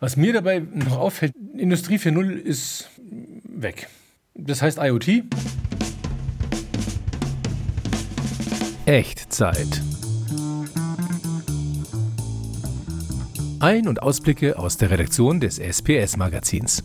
[0.00, 2.88] Was mir dabei noch auffällt, Industrie 4.0 ist
[3.44, 3.86] weg.
[4.34, 5.24] Das heißt IoT.
[8.86, 9.82] Echtzeit.
[13.60, 16.82] Ein- und Ausblicke aus der Redaktion des SPS-Magazins.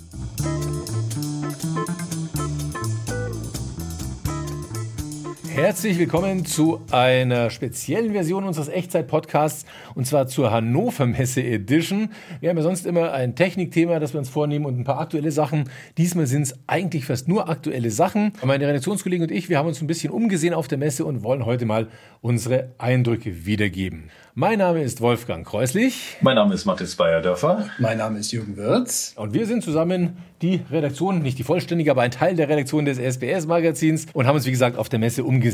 [5.55, 9.65] Herzlich willkommen zu einer speziellen Version unseres Echtzeit-Podcasts
[9.95, 12.09] und zwar zur Hannover Messe Edition.
[12.41, 15.31] Wir haben ja sonst immer ein Technikthema, das wir uns vornehmen und ein paar aktuelle
[15.31, 15.69] Sachen.
[15.97, 18.33] Diesmal sind es eigentlich fast nur aktuelle Sachen.
[18.43, 21.45] Meine Redaktionskollegen und ich, wir haben uns ein bisschen umgesehen auf der Messe und wollen
[21.45, 21.87] heute mal
[22.19, 24.09] unsere Eindrücke wiedergeben.
[24.33, 26.17] Mein Name ist Wolfgang Kreuslich.
[26.19, 27.69] Mein Name ist Mathis Bayerdörfer.
[27.79, 29.13] Mein Name ist Jürgen Wirz.
[29.15, 32.97] Und wir sind zusammen die Redaktion, nicht die vollständige, aber ein Teil der Redaktion des
[32.97, 35.44] SBS-Magazins und haben uns, wie gesagt, auf der Messe umgesehen.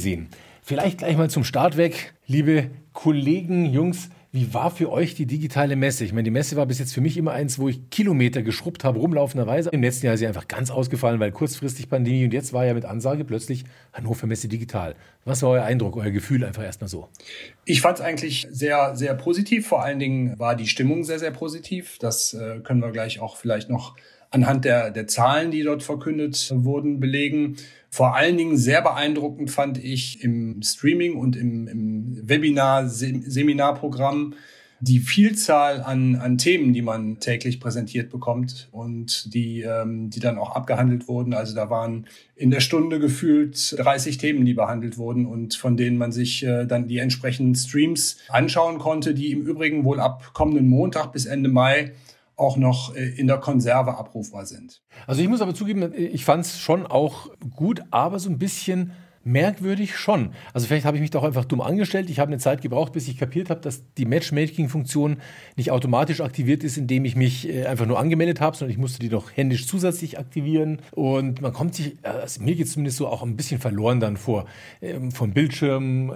[0.62, 4.10] Vielleicht gleich mal zum Start weg, liebe Kollegen, Jungs.
[4.32, 6.06] Wie war für euch die digitale Messe?
[6.06, 8.86] Ich meine, die Messe war bis jetzt für mich immer eins, wo ich Kilometer geschrubbt
[8.86, 9.70] habe, rumlaufenderweise.
[9.72, 12.74] Im letzten Jahr ist sie einfach ganz ausgefallen, weil kurzfristig Pandemie und jetzt war ja
[12.74, 14.96] mit Ansage plötzlich Hannover Messe digital.
[15.26, 17.10] Was war euer Eindruck, euer Gefühl einfach erstmal so?
[17.66, 19.68] Ich fand es eigentlich sehr, sehr positiv.
[19.68, 21.98] Vor allen Dingen war die Stimmung sehr, sehr positiv.
[22.00, 23.98] Das äh, können wir gleich auch vielleicht noch
[24.32, 27.56] anhand der, der Zahlen, die dort verkündet wurden, belegen.
[27.90, 34.34] Vor allen Dingen sehr beeindruckend fand ich im Streaming und im, im Webinar-Seminarprogramm
[34.82, 40.40] die Vielzahl an, an Themen, die man täglich präsentiert bekommt und die, ähm, die dann
[40.40, 41.36] auch abgehandelt wurden.
[41.36, 45.98] Also da waren in der Stunde gefühlt 30 Themen, die behandelt wurden und von denen
[45.98, 50.68] man sich äh, dann die entsprechenden Streams anschauen konnte, die im Übrigen wohl ab kommenden
[50.68, 51.92] Montag bis Ende Mai
[52.42, 54.82] auch noch äh, in der Konserve abrufbar sind.
[55.08, 58.92] Also ich muss aber zugeben, ich fand es schon auch gut, aber so ein bisschen
[59.24, 60.32] merkwürdig schon.
[60.54, 62.10] Also vielleicht habe ich mich doch einfach dumm angestellt.
[62.10, 65.18] Ich habe eine Zeit gebraucht, bis ich kapiert habe, dass die Matchmaking-Funktion
[65.56, 69.00] nicht automatisch aktiviert ist, indem ich mich äh, einfach nur angemeldet habe, sondern ich musste
[69.00, 70.82] die doch händisch zusätzlich aktivieren.
[70.92, 74.18] Und man kommt sich, also mir geht es zumindest so auch ein bisschen verloren dann
[74.18, 74.46] vor,
[74.82, 76.12] ähm, vom Bildschirm.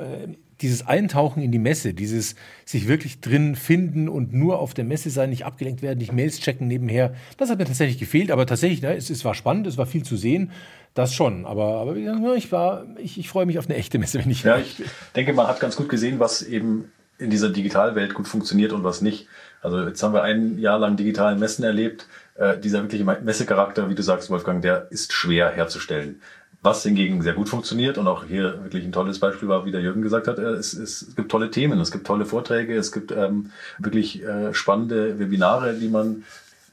[0.61, 5.09] Dieses Eintauchen in die Messe, dieses sich wirklich drin finden und nur auf der Messe
[5.09, 8.31] sein, nicht abgelenkt werden, nicht Mails checken nebenher, das hat mir tatsächlich gefehlt.
[8.31, 10.51] Aber tatsächlich, ne, es, es war spannend, es war viel zu sehen.
[10.93, 11.97] Das schon, aber, aber
[12.35, 14.43] ich, war, ich, ich freue mich auf eine echte Messe, wenn ich.
[14.43, 14.81] Ja, ich
[15.13, 19.01] denke, man hat ganz gut gesehen, was eben in dieser Digitalwelt gut funktioniert und was
[19.01, 19.27] nicht.
[19.61, 22.07] Also jetzt haben wir ein Jahr lang digitalen Messen erlebt.
[22.35, 26.21] Äh, dieser wirkliche Messecharakter, wie du sagst, Wolfgang, der ist schwer herzustellen.
[26.65, 29.81] Was hingegen sehr gut funktioniert und auch hier wirklich ein tolles Beispiel war, wie der
[29.81, 33.11] Jürgen gesagt hat, äh, es, es gibt tolle Themen, es gibt tolle Vorträge, es gibt
[33.11, 36.23] ähm, wirklich äh, spannende Webinare, die man,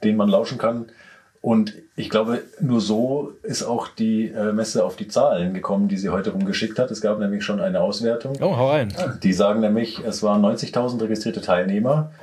[0.03, 0.87] denen man lauschen kann.
[1.41, 5.97] Und ich glaube, nur so ist auch die äh, Messe auf die Zahlen gekommen, die
[5.97, 6.89] sie heute rumgeschickt hat.
[6.89, 8.35] Es gab nämlich schon eine Auswertung.
[8.41, 8.91] Oh, hau rein.
[9.21, 12.13] Die sagen nämlich, es waren 90.000 registrierte Teilnehmer,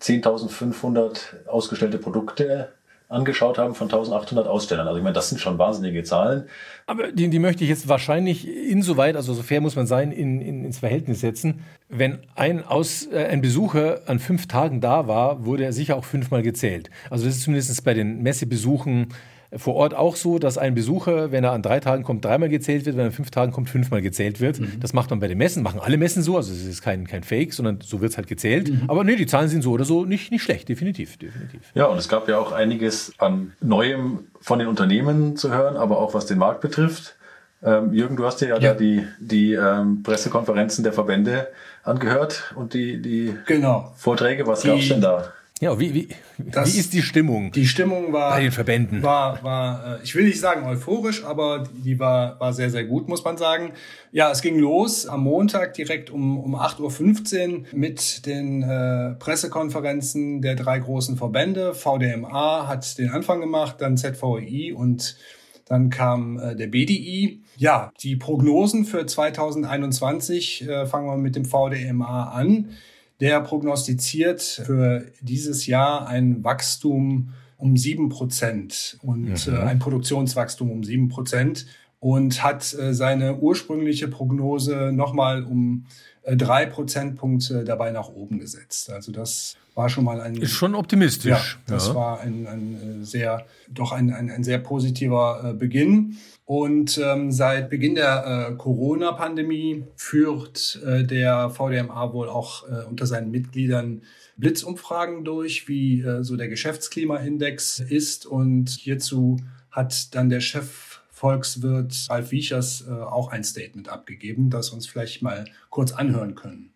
[0.00, 2.70] 10.500 ausgestellte Produkte
[3.08, 4.86] angeschaut haben von 1800 Ausstellern.
[4.88, 6.48] Also ich meine, das sind schon wahnsinnige Zahlen.
[6.86, 10.40] Aber die, die möchte ich jetzt wahrscheinlich insoweit, also so fair muss man sein, in,
[10.40, 11.64] in, ins Verhältnis setzen.
[11.88, 16.04] Wenn ein, Aus, äh, ein Besucher an fünf Tagen da war, wurde er sicher auch
[16.04, 16.90] fünfmal gezählt.
[17.08, 19.08] Also das ist zumindest bei den Messebesuchen
[19.54, 22.84] vor Ort auch so, dass ein Besucher, wenn er an drei Tagen kommt, dreimal gezählt
[22.86, 24.60] wird, wenn er an fünf Tagen kommt, fünfmal gezählt wird.
[24.60, 24.80] Mhm.
[24.80, 27.22] Das macht man bei den Messen, machen alle Messen so, also es ist kein, kein
[27.22, 28.70] Fake, sondern so wird es halt gezählt.
[28.70, 28.82] Mhm.
[28.88, 31.60] Aber nee, die Zahlen sind so oder so nicht, nicht schlecht, definitiv, definitiv.
[31.74, 35.98] Ja, und es gab ja auch einiges an Neuem von den Unternehmen zu hören, aber
[35.98, 37.16] auch was den Markt betrifft.
[37.62, 38.72] Ähm, Jürgen, du hast dir ja, ja.
[38.72, 41.48] da die, die ähm, Pressekonferenzen der Verbände
[41.82, 43.92] angehört und die, die genau.
[43.96, 44.46] Vorträge.
[44.46, 45.32] Was gab es denn da?
[45.58, 47.50] Ja, wie, wie, das, wie ist die Stimmung?
[47.52, 49.02] Die Stimmung war bei den Verbänden.
[49.02, 53.08] War, war, äh, ich will nicht sagen euphorisch, aber die war, war sehr, sehr gut,
[53.08, 53.72] muss man sagen.
[54.12, 60.42] Ja, es ging los am Montag direkt um, um 8.15 Uhr mit den äh, Pressekonferenzen
[60.42, 61.72] der drei großen Verbände.
[61.74, 65.16] VDMA hat den Anfang gemacht, dann ZVI und
[65.64, 67.40] dann kam äh, der BDI.
[67.56, 72.76] Ja, die Prognosen für 2021 äh, fangen wir mit dem VDMA an
[73.20, 79.54] der prognostiziert für dieses Jahr ein Wachstum um sieben Prozent und mhm.
[79.54, 81.66] äh, ein Produktionswachstum um sieben Prozent
[82.00, 85.86] und hat äh, seine ursprüngliche Prognose nochmal um
[86.34, 88.90] drei Prozentpunkte dabei nach oben gesetzt.
[88.90, 91.58] Also das war schon mal ein ist schon optimistisch.
[91.66, 91.94] Ja, das ja.
[91.94, 96.16] war ein, ein äh, sehr doch ein, ein, ein sehr positiver äh, Beginn.
[96.46, 103.04] Und ähm, seit Beginn der äh, Corona-Pandemie führt äh, der VDMA wohl auch äh, unter
[103.04, 104.02] seinen Mitgliedern
[104.36, 108.26] Blitzumfragen durch, wie äh, so der Geschäftsklimaindex ist.
[108.26, 109.38] Und hierzu
[109.70, 110.85] hat dann der Chef
[111.16, 116.74] Volkswirt Ralf Wiechers äh, auch ein Statement abgegeben, das uns vielleicht mal kurz anhören können.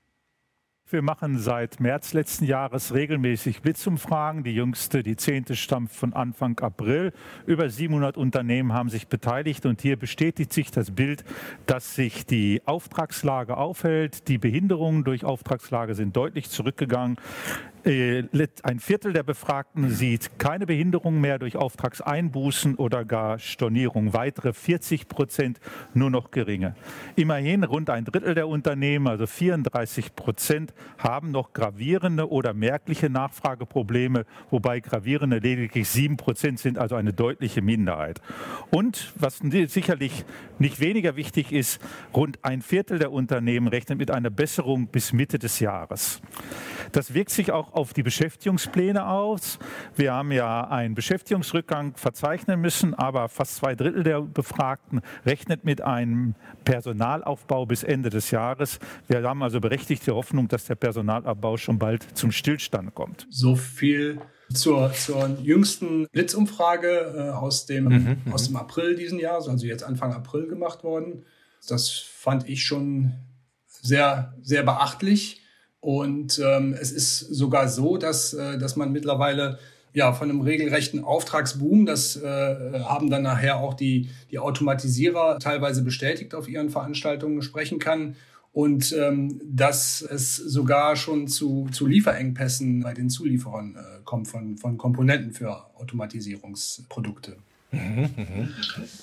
[0.93, 4.43] Wir machen seit März letzten Jahres regelmäßig Blitzumfragen.
[4.43, 7.13] Die jüngste, die zehnte, stammt von Anfang April.
[7.47, 11.23] Über 700 Unternehmen haben sich beteiligt und hier bestätigt sich das Bild,
[11.67, 14.27] dass sich die Auftragslage aufhält.
[14.27, 17.19] Die Behinderungen durch Auftragslage sind deutlich zurückgegangen.
[17.85, 18.25] Äh,
[18.63, 24.13] ein Viertel der Befragten sieht keine Behinderung mehr durch Auftragseinbußen oder gar Stornierung.
[24.13, 25.61] Weitere 40 Prozent
[25.95, 26.75] nur noch geringe.
[27.17, 34.27] Immerhin rund ein Drittel der Unternehmen, also 34 Prozent, haben noch gravierende oder merkliche Nachfrageprobleme,
[34.51, 38.21] wobei gravierende lediglich 7 Prozent sind, also eine deutliche Minderheit.
[38.71, 40.25] Und was sicherlich
[40.59, 41.81] nicht weniger wichtig ist,
[42.15, 46.21] rund ein Viertel der Unternehmen rechnet mit einer Besserung bis Mitte des Jahres.
[46.93, 49.59] Das wirkt sich auch auf die Beschäftigungspläne aus.
[49.97, 55.81] Wir haben ja einen Beschäftigungsrückgang verzeichnen müssen, aber fast zwei Drittel der Befragten rechnet mit
[55.81, 56.35] einem
[56.65, 58.79] Personalaufbau bis Ende des Jahres.
[59.09, 63.27] Wir haben also berechtigte Hoffnung, dass der Personalabbau schon bald zum Stillstand kommt.
[63.31, 64.21] So viel
[64.53, 69.67] zur, zur jüngsten Blitzumfrage äh, aus, dem, mhm, mhm, aus dem April diesen Jahres, also
[69.67, 71.25] jetzt Anfang April gemacht worden.
[71.69, 73.13] Das fand ich schon
[73.67, 75.40] sehr, sehr beachtlich.
[75.81, 79.59] Und ähm, es ist sogar so, dass, äh, dass man mittlerweile
[79.93, 85.83] ja von einem regelrechten Auftragsboom, das äh, haben dann nachher auch die, die Automatisierer teilweise
[85.83, 88.17] bestätigt auf ihren Veranstaltungen sprechen kann.
[88.53, 94.59] Und ähm, dass es sogar schon zu, zu Lieferengpässen bei den Zulieferern äh, kommt von,
[94.59, 97.37] von Komponenten für Automatisierungsprodukte.
[97.73, 98.53] An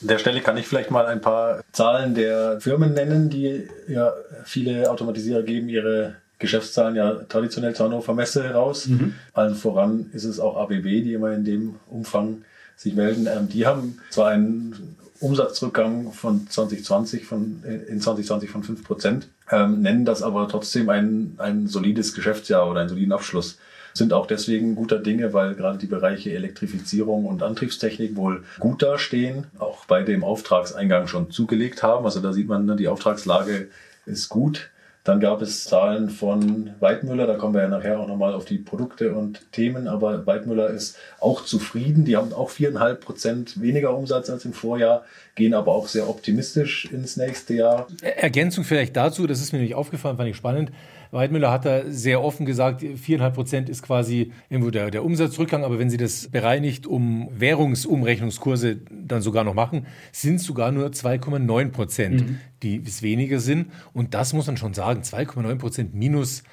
[0.02, 4.12] der Stelle kann ich vielleicht mal ein paar Zahlen der Firmen nennen, die ja
[4.44, 8.88] viele Automatisierer geben ihre Geschäftszahlen ja traditionell zur Hannover Messe heraus.
[8.88, 9.16] Mhm.
[9.34, 12.44] Allen voran ist es auch ABB, die immer in dem Umfang
[12.76, 13.28] sich melden.
[13.28, 19.28] Ähm, die haben zwar einen Umsatzrückgang von 2020 von, äh, in 2020 von 5 Prozent,
[19.52, 23.58] ähm, nennen das aber trotzdem ein, ein solides Geschäftsjahr oder einen soliden Abschluss.
[23.94, 29.48] Sind auch deswegen guter Dinge, weil gerade die Bereiche Elektrifizierung und Antriebstechnik wohl gut dastehen,
[29.58, 32.06] auch bei dem Auftragseingang schon zugelegt haben.
[32.06, 33.70] Also da sieht man, ne, die Auftragslage
[34.06, 34.70] ist gut.
[35.08, 38.58] Dann gab es Zahlen von Weidmüller, da kommen wir ja nachher auch nochmal auf die
[38.58, 42.04] Produkte und Themen, aber Weidmüller ist auch zufrieden.
[42.04, 45.06] Die haben auch viereinhalb Prozent weniger Umsatz als im Vorjahr,
[45.36, 47.88] gehen aber auch sehr optimistisch ins nächste Jahr.
[48.02, 50.72] Ergänzung vielleicht dazu, das ist mir nämlich aufgefallen, fand ich spannend.
[51.12, 55.80] Weidmüller hat da sehr offen gesagt, viereinhalb Prozent ist quasi irgendwo der, der Umsatzrückgang, aber
[55.80, 61.70] wenn Sie das bereinigt um Währungsumrechnungskurse dann sogar noch machen, sind es sogar nur 2,9
[61.70, 62.40] Prozent, mhm.
[62.64, 63.72] die es weniger sind.
[63.94, 66.44] Und das muss man schon sagen, 2,9 Prozent minus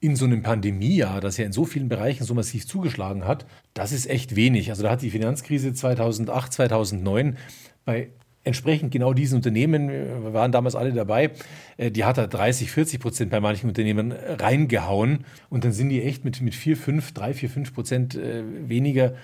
[0.00, 3.90] in so einem Pandemiejahr, das ja in so vielen Bereichen so massiv zugeschlagen hat, das
[3.90, 4.68] ist echt wenig.
[4.68, 7.38] Also da hat die Finanzkrise 2008, 2009
[7.86, 8.10] bei
[8.44, 11.30] entsprechend genau diesen Unternehmen, wir waren damals alle dabei,
[11.76, 16.02] äh, die hat er 30, 40 Prozent bei manchen Unternehmen reingehauen und dann sind die
[16.02, 19.14] echt mit, mit 4, 5, 3, 4, 5 Prozent äh, weniger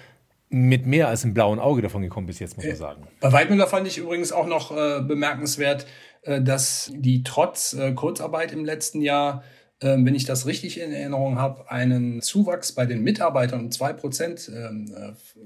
[0.51, 3.07] mit mehr als einem blauen Auge davon gekommen bis jetzt, muss man äh, sagen.
[3.21, 5.87] Bei Weidmüller fand ich übrigens auch noch äh, bemerkenswert,
[6.23, 9.45] äh, dass die trotz äh, Kurzarbeit im letzten Jahr,
[9.83, 14.53] wenn ich das richtig in Erinnerung habe, einen Zuwachs bei den Mitarbeitern um zwei Prozent
[14.55, 14.93] ähm,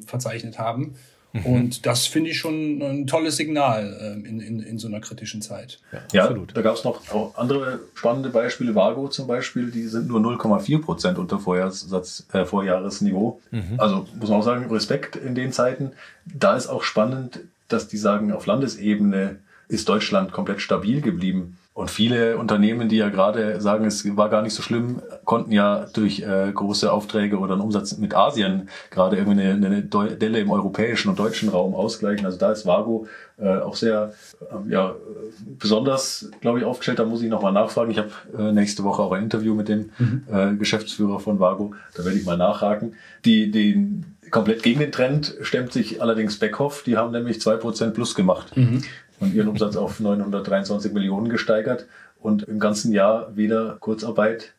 [0.05, 0.97] verzeichnet haben.
[1.35, 1.47] Mhm.
[1.47, 5.43] Und das finde ich schon ein tolles Signal ähm, in, in, in so einer kritischen
[5.43, 5.81] Zeit.
[5.93, 6.57] Ja, ja absolut.
[6.57, 8.75] Da gab es noch auch andere spannende Beispiele.
[8.77, 13.41] Vago zum Beispiel, die sind nur 0,4 Prozent unter Vorjahressatz, äh, Vorjahresniveau.
[13.51, 13.75] Mhm.
[13.79, 15.91] Also muss man auch sagen, Respekt in den Zeiten.
[16.25, 21.59] Da ist auch spannend, dass die sagen, auf Landesebene ist Deutschland komplett stabil geblieben.
[21.75, 25.87] Und viele Unternehmen, die ja gerade sagen, es war gar nicht so schlimm, konnten ja
[25.93, 30.53] durch äh, große Aufträge oder einen Umsatz mit Asien gerade irgendwie eine, eine Delle im
[30.53, 32.25] europäischen und deutschen Raum ausgleichen.
[32.27, 34.95] Also da ist Vago äh, auch sehr äh, ja,
[35.59, 37.01] besonders, glaube ich, aufgestellt.
[37.01, 37.91] Da muss ich nochmal nachfragen.
[37.91, 40.23] Ich habe äh, nächste Woche auch ein Interview mit dem mhm.
[40.33, 41.75] äh, Geschäftsführer von Vago.
[41.97, 42.95] Da werde ich mal nachhaken.
[43.25, 46.85] Die, die komplett gegen den Trend stemmt sich allerdings Beckhoff.
[46.85, 48.57] Die haben nämlich zwei Prozent plus gemacht.
[48.57, 48.85] Mhm
[49.21, 51.87] und ihren Umsatz auf 923 Millionen gesteigert
[52.21, 54.55] und im ganzen Jahr weder Kurzarbeit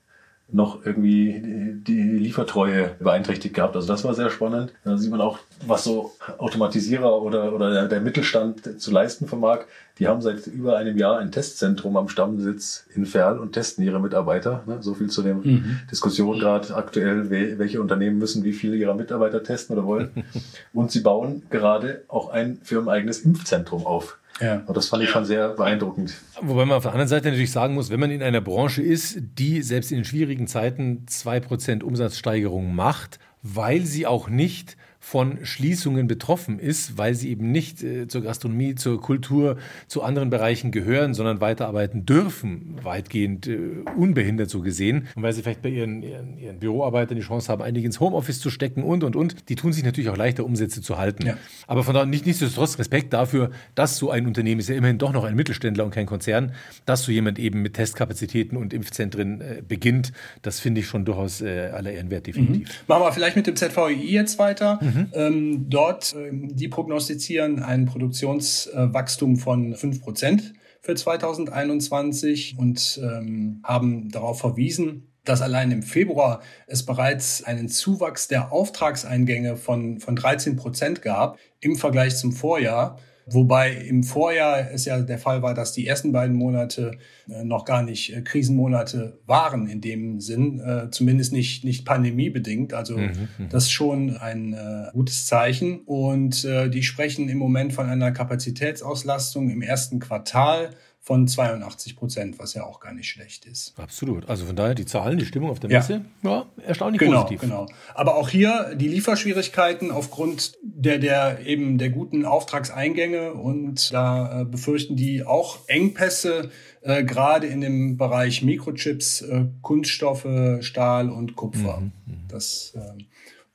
[0.52, 1.42] noch irgendwie
[1.88, 3.76] die Liefertreue beeinträchtigt gehabt.
[3.76, 4.74] Also das war sehr spannend.
[4.84, 9.62] Da sieht man auch, was so Automatisierer oder, oder der Mittelstand zu leisten vermag.
[9.98, 14.00] Die haben seit über einem Jahr ein Testzentrum am Stammsitz in Ferl und testen ihre
[14.00, 14.64] Mitarbeiter.
[14.68, 14.78] Ne?
[14.82, 15.80] So viel zu der mhm.
[15.90, 20.12] Diskussion gerade aktuell, welche Unternehmen müssen wie viele ihrer Mitarbeiter testen oder wollen.
[20.74, 24.20] Und sie bauen gerade auch ein firmeneigenes Impfzentrum auf.
[24.40, 24.64] Ja.
[24.66, 26.14] Und das fand ich schon sehr beeindruckend.
[26.42, 29.18] Wobei man auf der anderen Seite natürlich sagen muss, wenn man in einer Branche ist,
[29.20, 34.76] die selbst in schwierigen Zeiten zwei Prozent Umsatzsteigerung macht, weil sie auch nicht
[35.06, 39.58] von Schließungen betroffen ist, weil sie eben nicht äh, zur Gastronomie, zur Kultur,
[39.88, 43.60] zu anderen Bereichen gehören, sondern weiterarbeiten dürfen, weitgehend äh,
[43.96, 45.08] unbehindert so gesehen.
[45.14, 48.40] Und weil sie vielleicht bei ihren, ihren, ihren Büroarbeitern die Chance haben, einige ins Homeoffice
[48.40, 49.48] zu stecken und, und, und.
[49.48, 51.28] Die tun sich natürlich auch leichter, Umsätze zu halten.
[51.28, 51.38] Ja.
[51.68, 55.14] Aber von daher nicht, nichtsdestotrotz Respekt dafür, dass so ein Unternehmen ist ja immerhin doch
[55.14, 56.54] noch ein Mittelständler und kein Konzern,
[56.88, 60.14] dass so jemand eben mit Testkapazitäten und Impfzentren äh, beginnt.
[60.42, 62.70] Das finde ich schon durchaus äh, aller Ehrenwert, definitiv.
[62.70, 62.74] Mhm.
[62.88, 64.80] Machen wir vielleicht mit dem ZVI jetzt weiter.
[64.82, 64.95] Mhm.
[64.96, 65.12] Mhm.
[65.14, 74.10] Ähm, dort, ähm, die prognostizieren ein Produktionswachstum von 5 Prozent für 2021 und ähm, haben
[74.10, 80.56] darauf verwiesen, dass allein im Februar es bereits einen Zuwachs der Auftragseingänge von, von 13
[80.56, 83.00] Prozent gab im Vergleich zum Vorjahr.
[83.28, 86.92] Wobei im Vorjahr es ja der Fall war, dass die ersten beiden Monate
[87.28, 92.74] äh, noch gar nicht äh, Krisenmonate waren in dem Sinn, äh, zumindest nicht, nicht pandemiebedingt.
[92.74, 93.50] Also mhm, mhm.
[93.50, 94.56] das ist schon ein
[94.94, 95.80] gutes Zeichen.
[95.86, 100.72] Und die sprechen im Moment von einer Kapazitätsauslastung im ersten Quartal
[101.06, 103.76] von 82 Prozent, was ja auch gar nicht schlecht ist.
[103.78, 104.28] Absolut.
[104.28, 107.42] Also von daher die Zahlen, die Stimmung auf der Messe, ja, ja erstaunlich genau, positiv.
[107.42, 107.68] Genau.
[107.94, 114.46] Aber auch hier die Lieferschwierigkeiten aufgrund der, der eben der guten Auftragseingänge und da äh,
[114.46, 116.50] befürchten die auch Engpässe,
[116.82, 120.26] äh, gerade in dem Bereich Mikrochips, äh, Kunststoffe,
[120.62, 121.82] Stahl und Kupfer.
[121.82, 122.28] Mhm, mhm.
[122.30, 123.04] das äh,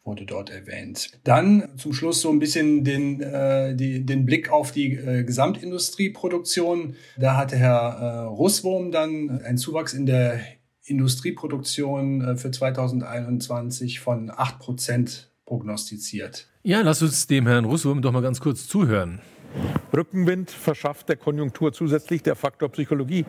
[0.04, 1.10] wurde dort erwähnt.
[1.24, 6.96] Dann zum Schluss so ein bisschen den, äh, die, den Blick auf die äh, Gesamtindustrieproduktion.
[7.18, 10.40] Da hatte Herr äh, Russwurm dann einen Zuwachs in der
[10.84, 16.48] Industrieproduktion äh, für 2021 von 8 Prozent prognostiziert.
[16.62, 19.20] Ja, lass uns dem Herrn Russwurm doch mal ganz kurz zuhören.
[19.92, 23.24] Rückenwind verschafft der Konjunktur zusätzlich der Faktor Psychologie.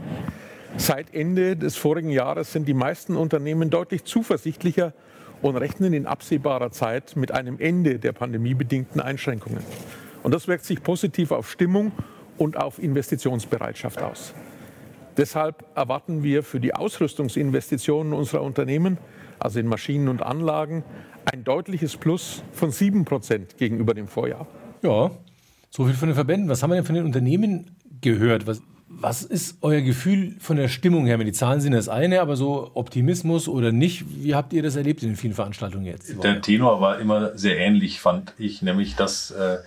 [0.78, 4.94] Seit Ende des vorigen Jahres sind die meisten Unternehmen deutlich zuversichtlicher
[5.42, 9.64] und rechnen in absehbarer Zeit mit einem Ende der pandemiebedingten Einschränkungen.
[10.24, 11.92] Und das wirkt sich positiv auf Stimmung
[12.38, 14.34] und auf Investitionsbereitschaft aus.
[15.18, 18.98] Deshalb erwarten wir für die Ausrüstungsinvestitionen unserer Unternehmen,
[19.40, 20.84] also in Maschinen und Anlagen,
[21.26, 24.48] ein deutliches Plus von 7 Prozent gegenüber dem Vorjahr.
[24.82, 25.12] Ja,
[25.70, 26.50] so viel von den Verbänden.
[26.50, 28.48] Was haben wir denn von den Unternehmen gehört?
[28.48, 28.62] Was,
[29.01, 31.17] was ist euer Gefühl von der Stimmung her?
[31.17, 35.01] Die Zahlen sind das eine, aber so Optimismus oder nicht, wie habt ihr das erlebt
[35.03, 36.24] in den vielen Veranstaltungen jetzt?
[36.24, 39.58] Der Tenor war immer sehr ähnlich, fand ich, nämlich dass äh,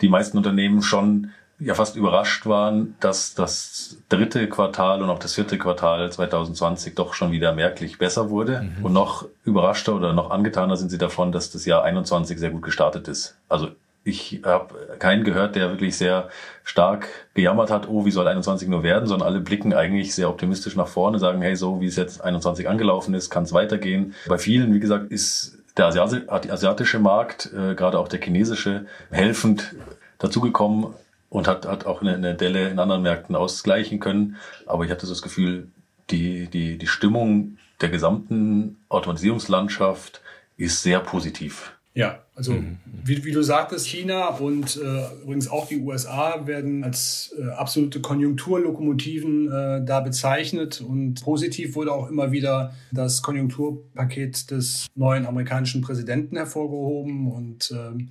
[0.00, 5.34] die meisten Unternehmen schon ja fast überrascht waren, dass das dritte Quartal und auch das
[5.34, 8.62] vierte Quartal 2020 doch schon wieder merklich besser wurde.
[8.62, 8.84] Mhm.
[8.84, 12.62] Und noch überraschter oder noch angetaner sind sie davon, dass das Jahr 21 sehr gut
[12.62, 13.36] gestartet ist.
[13.48, 13.68] Also
[14.04, 16.30] ich habe keinen gehört, der wirklich sehr
[16.70, 20.76] stark gejammert hat, oh, wie soll 21 nur werden, sondern alle blicken eigentlich sehr optimistisch
[20.76, 24.14] nach vorne, sagen, hey, so wie es jetzt 21 angelaufen ist, kann es weitergehen.
[24.28, 29.74] Bei vielen, wie gesagt, ist der asiatische Markt, äh, gerade auch der chinesische, helfend
[30.18, 30.94] dazugekommen
[31.28, 34.36] und hat, hat auch eine, eine Delle in anderen Märkten ausgleichen können.
[34.66, 35.68] Aber ich hatte so das Gefühl,
[36.10, 40.20] die, die, die Stimmung der gesamten Automatisierungslandschaft
[40.56, 41.72] ist sehr positiv.
[41.92, 42.78] Ja, also mhm.
[42.84, 48.00] wie, wie, du sagtest, China und äh, übrigens auch die USA werden als äh, absolute
[48.00, 50.80] Konjunkturlokomotiven äh, da bezeichnet.
[50.80, 57.30] Und positiv wurde auch immer wieder das Konjunkturpaket des neuen amerikanischen Präsidenten hervorgehoben.
[57.32, 58.10] Und ähm,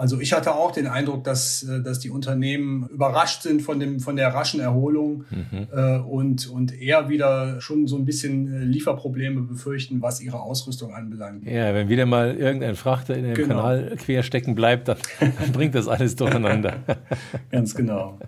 [0.00, 4.00] also ich hatte auch den Eindruck, dass, äh, dass die Unternehmen überrascht sind von, dem,
[4.00, 5.68] von der raschen Erholung mhm.
[5.70, 10.94] äh, und, und eher wieder schon so ein bisschen äh, Lieferprobleme befürchten, was ihre Ausrüstung
[10.94, 11.46] anbelangt.
[11.46, 13.56] Ja, wenn wieder mal irgendein Frachter in dem genau.
[13.56, 14.96] Kanal quer stecken bleibt, dann
[15.52, 16.76] bringt das alles durcheinander.
[17.50, 18.18] Ganz genau.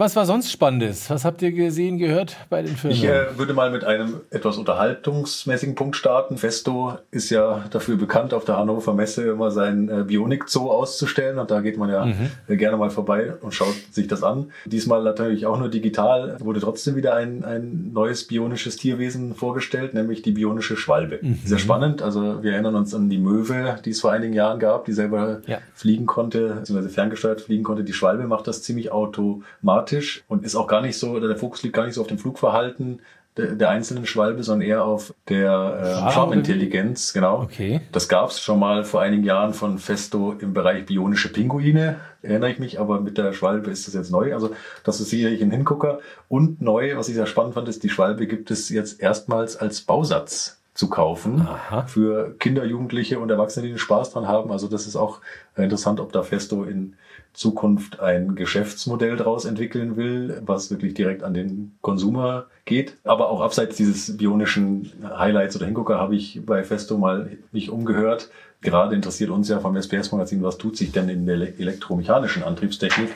[0.00, 1.10] Was war sonst Spannendes?
[1.10, 2.96] Was habt ihr gesehen, gehört bei den Filmen?
[2.96, 6.38] Ich äh, würde mal mit einem etwas unterhaltungsmäßigen Punkt starten.
[6.38, 11.38] Festo ist ja dafür bekannt, auf der Hannover Messe immer sein äh, Bionik-Zoo auszustellen.
[11.38, 12.30] Und da geht man ja mhm.
[12.48, 14.52] Äh, gerne mal vorbei und schaut sich das an.
[14.64, 16.38] Diesmal natürlich auch nur digital.
[16.40, 21.18] Wurde trotzdem wieder ein, ein neues bionisches Tierwesen vorgestellt, nämlich die bionische Schwalbe.
[21.20, 21.40] Mhm.
[21.44, 22.00] Sehr spannend.
[22.00, 25.42] Also wir erinnern uns an die Möwe, die es vor einigen Jahren gab, die selber
[25.46, 25.58] ja.
[25.74, 27.84] fliegen konnte, beziehungsweise ferngesteuert fliegen konnte.
[27.84, 31.36] Die Schwalbe macht das ziemlich automatisch pragmatisch und ist auch gar nicht so, oder der
[31.36, 33.00] Fokus liegt gar nicht so auf dem Flugverhalten
[33.36, 37.12] der, der einzelnen Schwalbe, sondern eher auf der äh, Farmintelligenz.
[37.12, 37.42] Genau.
[37.42, 37.80] Okay.
[37.92, 42.50] Das gab es schon mal vor einigen Jahren von Festo im Bereich bionische Pinguine, erinnere
[42.50, 44.34] ich mich, aber mit der Schwalbe ist das jetzt neu.
[44.34, 44.54] Also
[44.84, 46.00] das ist sicherlich ein Hingucker.
[46.28, 49.80] Und neu, was ich sehr spannend fand, ist, die Schwalbe gibt es jetzt erstmals als
[49.82, 51.82] Bausatz zu kaufen Aha.
[51.86, 54.52] für Kinder, Jugendliche und Erwachsene, die Spaß dran haben.
[54.52, 55.20] Also das ist auch
[55.56, 56.94] interessant, ob da Festo in
[57.32, 62.96] Zukunft ein Geschäftsmodell daraus entwickeln will, was wirklich direkt an den Konsumer geht.
[63.04, 68.30] Aber auch abseits dieses bionischen Highlights oder Hingucker habe ich bei Festo mal mich umgehört
[68.62, 73.10] gerade interessiert uns ja vom SPS-Magazin, was tut sich denn in der elektromechanischen Antriebstechnik?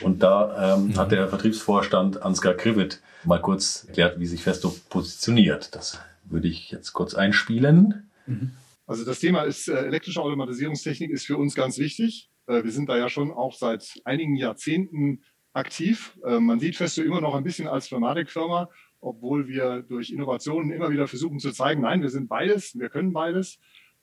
[0.00, 0.96] Und da ähm, mhm.
[0.96, 5.74] hat der Vertriebsvorstand Ansgar Krivet mal kurz erklärt, wie sich Festo positioniert.
[5.74, 5.98] Das
[6.30, 8.10] würde ich jetzt kurz einspielen.
[8.26, 8.52] Mhm.
[8.86, 12.30] Also das Thema ist äh, elektrische Automatisierungstechnik ist für uns ganz wichtig.
[12.46, 16.18] Äh, wir sind da ja schon auch seit einigen Jahrzehnten aktiv.
[16.24, 18.70] Äh, man sieht Festo immer noch ein bisschen als Pneumatikfirma,
[19.00, 23.12] obwohl wir durch Innovationen immer wieder versuchen zu zeigen, nein, wir sind beides, wir können
[23.12, 23.58] beides.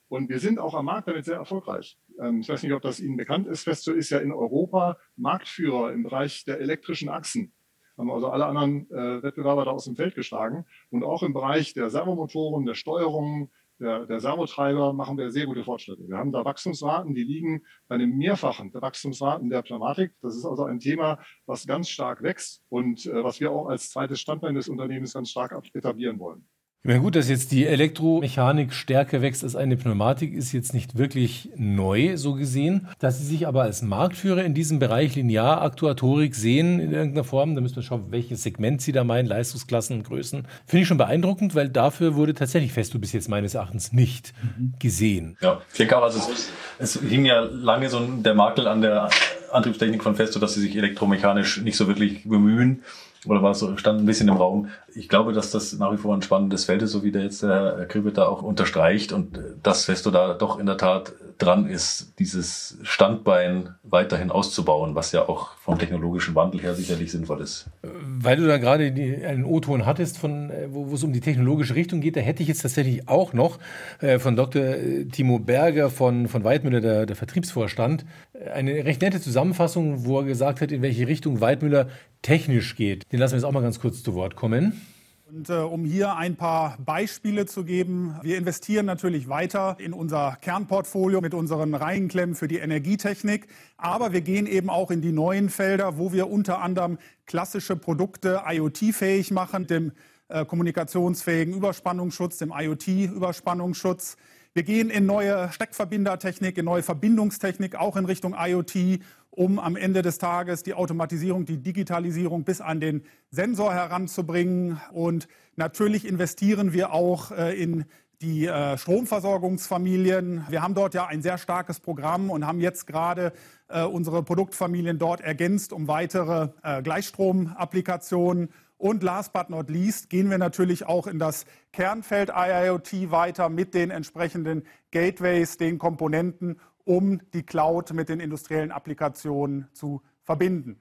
[0.08, 1.98] Und wir sind auch am Markt damit sehr erfolgreich.
[2.22, 3.64] Ähm, ich weiß nicht, ob das Ihnen bekannt ist.
[3.64, 7.54] Festo ist ja in Europa Marktführer im Bereich der elektrischen Achsen
[7.98, 10.66] haben also alle anderen äh, Wettbewerber da aus dem Feld geschlagen.
[10.90, 15.64] Und auch im Bereich der Servomotoren, der Steuerung, der, der Servotreiber machen wir sehr gute
[15.64, 16.08] Fortschritte.
[16.08, 20.14] Wir haben da Wachstumsraten, die liegen bei einem Mehrfachen der Wachstumsraten der Pneumatik.
[20.22, 23.90] Das ist also ein Thema, was ganz stark wächst und äh, was wir auch als
[23.90, 26.48] zweites Standbein des Unternehmens ganz stark etablieren wollen.
[26.88, 31.50] Ja gut, dass jetzt die Elektromechanik stärker wächst als eine Pneumatik, ist jetzt nicht wirklich
[31.56, 32.88] neu so gesehen.
[33.00, 37.62] Dass Sie sich aber als Marktführer in diesem Bereich Linearaktuatorik sehen in irgendeiner Form, da
[37.62, 41.70] müssen wir schauen, welches Segment Sie da meinen, Leistungsklassen, Größen, finde ich schon beeindruckend, weil
[41.70, 44.74] dafür wurde tatsächlich Festo bis jetzt meines Erachtens nicht mhm.
[44.78, 45.38] gesehen.
[45.42, 49.10] Ja, ich denke auch, also es, es hing ja lange so der Makel an der
[49.52, 52.84] Antriebstechnik von Festo, dass sie sich elektromechanisch nicht so wirklich bemühen
[53.28, 54.70] oder war es so, stand ein bisschen im Raum.
[54.94, 57.44] Ich glaube, dass das nach wie vor ein spannendes Feld ist, so wie der jetzt
[57.44, 61.68] der Herr Kribbet da auch unterstreicht und dass Festo da doch in der Tat dran
[61.68, 67.68] ist, dieses Standbein weiterhin auszubauen, was ja auch vom technologischen Wandel her sicherlich sinnvoll ist.
[67.82, 71.20] Weil du da gerade die, einen O-Ton hattest, von, äh, wo, wo es um die
[71.20, 73.60] technologische Richtung geht, da hätte ich jetzt tatsächlich auch noch
[74.00, 74.62] äh, von Dr.
[74.62, 80.20] Äh, Timo Berger von, von Weidmüller, der, der Vertriebsvorstand, äh, eine recht nette Zusammenfassung, wo
[80.20, 81.90] er gesagt hat, in welche Richtung Weidmüller
[82.22, 83.12] technisch geht.
[83.12, 84.82] Den lassen wir jetzt auch mal ganz kurz zu Wort kommen.
[85.28, 90.38] Und äh, um hier ein paar Beispiele zu geben, wir investieren natürlich weiter in unser
[90.40, 95.50] Kernportfolio mit unseren Reihenklemmen für die Energietechnik, aber wir gehen eben auch in die neuen
[95.50, 99.94] Felder, wo wir unter anderem klassische Produkte IoT-fähig machen, dem
[100.28, 104.18] äh, kommunikationsfähigen Überspannungsschutz, dem IoT-Überspannungsschutz.
[104.56, 110.02] Wir gehen in neue Steckverbindertechnik, in neue Verbindungstechnik, auch in Richtung IoT um am Ende
[110.02, 114.80] des Tages die Automatisierung, die Digitalisierung bis an den Sensor heranzubringen.
[114.94, 117.84] Und natürlich investieren wir auch äh, in
[118.22, 120.46] die äh, Stromversorgungsfamilien.
[120.48, 123.34] Wir haben dort ja ein sehr starkes Programm und haben jetzt gerade
[123.68, 126.48] äh, unsere Produktfamilien dort ergänzt um weitere
[126.82, 128.48] Gleichstromapplikationen.
[128.86, 133.74] Und last but not least gehen wir natürlich auch in das Kernfeld IIoT weiter mit
[133.74, 140.78] den entsprechenden Gateways, den Komponenten, um die Cloud mit den industriellen Applikationen zu verbinden.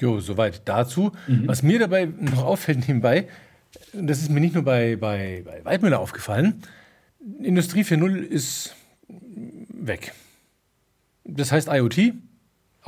[0.00, 1.10] Jo, soweit dazu.
[1.26, 1.48] Mhm.
[1.48, 3.26] Was mir dabei noch auffällt nebenbei,
[3.92, 6.62] und das ist mir nicht nur bei, bei, bei Weidmüller aufgefallen,
[7.40, 8.76] Industrie 4.0 ist
[9.08, 10.12] weg.
[11.24, 12.12] Das heißt IoT,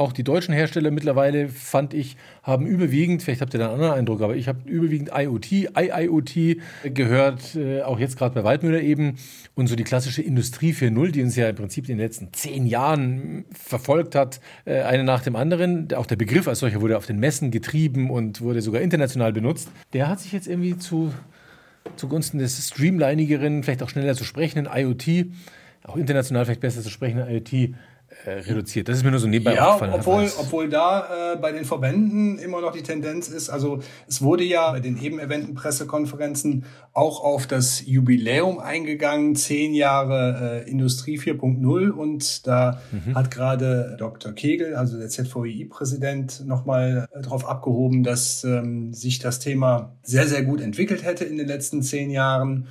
[0.01, 3.93] auch die deutschen Hersteller mittlerweile, fand ich, haben überwiegend, vielleicht habt ihr da einen anderen
[3.93, 9.17] Eindruck, aber ich habe überwiegend IoT, IIoT gehört, äh, auch jetzt gerade bei Waldmüller eben.
[9.55, 12.67] Und so die klassische Industrie 4.0, die uns ja im Prinzip in den letzten zehn
[12.67, 15.93] Jahren verfolgt hat, äh, eine nach dem anderen.
[15.93, 19.71] Auch der Begriff als solcher wurde auf den Messen getrieben und wurde sogar international benutzt.
[19.93, 21.13] Der hat sich jetzt irgendwie zu,
[21.97, 25.27] zugunsten des streamlinigeren, vielleicht auch schneller zu sprechenden IoT,
[25.85, 27.75] auch international vielleicht besser zu sprechenden IoT
[28.25, 28.89] äh, reduziert.
[28.89, 29.95] Das ist mir nur so nebenbei ja, aufgefallen.
[29.95, 34.45] Obwohl, obwohl da äh, bei den Verbänden immer noch die Tendenz ist, also es wurde
[34.45, 41.19] ja bei den eben erwähnten Pressekonferenzen auch auf das Jubiläum eingegangen, zehn Jahre äh, Industrie
[41.19, 43.15] 4.0 und da mhm.
[43.15, 44.33] hat gerade Dr.
[44.33, 50.43] Kegel, also der ZVI-Präsident, nochmal äh, darauf abgehoben, dass ähm, sich das Thema sehr, sehr
[50.43, 52.69] gut entwickelt hätte in den letzten zehn Jahren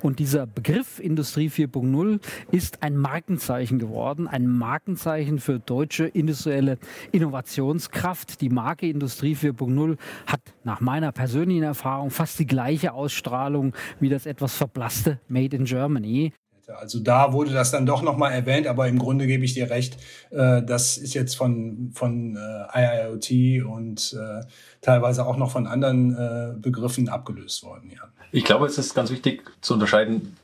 [0.00, 6.78] und dieser Begriff Industrie 4.0 ist ein Markenzeichen geworden, ein Markenzeichen für deutsche industrielle
[7.12, 8.40] Innovationskraft.
[8.40, 14.26] Die Marke Industrie 4.0 hat nach meiner persönlichen Erfahrung fast die gleiche Ausstrahlung wie das
[14.26, 16.32] etwas verblasste Made in Germany.
[16.68, 19.96] Also da wurde das dann doch nochmal erwähnt, aber im Grunde gebe ich dir recht,
[20.30, 24.44] äh, das ist jetzt von, von äh, IIoT und äh,
[24.80, 27.90] teilweise auch noch von anderen äh, Begriffen abgelöst worden.
[27.94, 28.02] Ja.
[28.32, 30.36] Ich glaube, es ist ganz wichtig zu unterscheiden,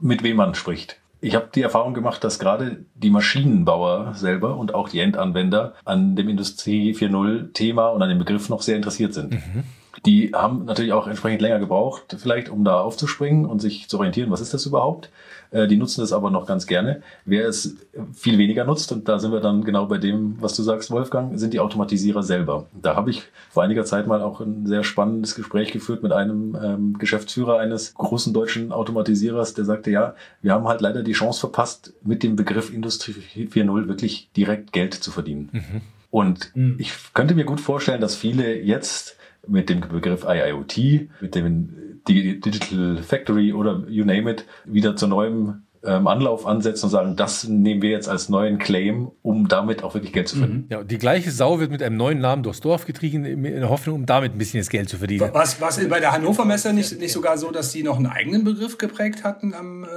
[0.00, 0.98] mit wem man spricht.
[1.20, 6.16] Ich habe die Erfahrung gemacht, dass gerade die Maschinenbauer selber und auch die Endanwender an
[6.16, 9.32] dem Industrie 4.0 Thema und an dem Begriff noch sehr interessiert sind.
[9.32, 9.64] Mhm.
[10.06, 14.30] Die haben natürlich auch entsprechend länger gebraucht, vielleicht, um da aufzuspringen und sich zu orientieren,
[14.30, 15.10] was ist das überhaupt.
[15.50, 17.02] Äh, die nutzen das aber noch ganz gerne.
[17.24, 17.76] Wer es
[18.12, 21.38] viel weniger nutzt, und da sind wir dann genau bei dem, was du sagst, Wolfgang,
[21.38, 22.66] sind die Automatisierer selber.
[22.80, 26.56] Da habe ich vor einiger Zeit mal auch ein sehr spannendes Gespräch geführt mit einem
[26.62, 31.40] ähm, Geschäftsführer eines großen deutschen Automatisierers, der sagte, ja, wir haben halt leider die Chance
[31.40, 35.50] verpasst, mit dem Begriff Industrie 4.0 wirklich direkt Geld zu verdienen.
[35.52, 35.80] Mhm.
[36.10, 36.76] Und mhm.
[36.78, 42.98] ich könnte mir gut vorstellen, dass viele jetzt mit dem Begriff IIoT, mit dem Digital
[43.02, 47.82] Factory oder you name it, wieder zu neuem ähm, Anlauf ansetzen und sagen, das nehmen
[47.82, 50.62] wir jetzt als neuen Claim, um damit auch wirklich Geld zu verdienen.
[50.62, 50.66] Mhm.
[50.70, 53.96] Ja, die gleiche Sau wird mit einem neuen Namen durchs Dorf getrieben, in der Hoffnung,
[53.96, 55.30] um damit ein bisschen das Geld zu verdienen.
[55.32, 58.44] Was, was bei der Hannover Messe nicht, nicht sogar so, dass die noch einen eigenen
[58.44, 59.88] Begriff geprägt hatten am, äh,